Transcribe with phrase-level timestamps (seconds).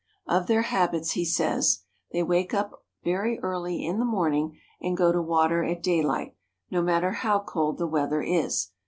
[0.25, 5.11] Of their habits he says, "They wake up very early in the morning and go
[5.11, 6.35] to water at daylight,
[6.71, 8.69] no matter how cold the weather is.